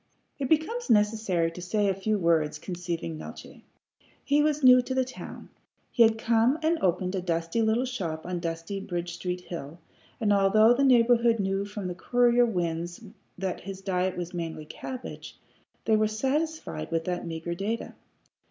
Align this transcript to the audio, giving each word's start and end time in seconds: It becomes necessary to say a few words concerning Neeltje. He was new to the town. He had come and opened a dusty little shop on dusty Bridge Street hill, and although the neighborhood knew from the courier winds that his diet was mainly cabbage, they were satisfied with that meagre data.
It 0.39 0.49
becomes 0.49 0.89
necessary 0.89 1.51
to 1.51 1.61
say 1.61 1.87
a 1.87 1.93
few 1.93 2.17
words 2.17 2.57
concerning 2.57 3.19
Neeltje. 3.19 3.61
He 4.25 4.41
was 4.41 4.63
new 4.63 4.81
to 4.81 4.95
the 4.95 5.05
town. 5.05 5.49
He 5.91 6.01
had 6.01 6.17
come 6.17 6.57
and 6.63 6.79
opened 6.81 7.13
a 7.13 7.21
dusty 7.21 7.61
little 7.61 7.85
shop 7.85 8.25
on 8.25 8.39
dusty 8.39 8.79
Bridge 8.79 9.13
Street 9.13 9.41
hill, 9.41 9.77
and 10.19 10.33
although 10.33 10.73
the 10.73 10.83
neighborhood 10.83 11.37
knew 11.39 11.65
from 11.65 11.87
the 11.87 11.93
courier 11.93 12.47
winds 12.47 12.99
that 13.37 13.61
his 13.61 13.81
diet 13.81 14.17
was 14.17 14.33
mainly 14.33 14.65
cabbage, 14.65 15.37
they 15.85 15.95
were 15.95 16.07
satisfied 16.07 16.89
with 16.89 17.03
that 17.05 17.27
meagre 17.27 17.53
data. 17.53 17.93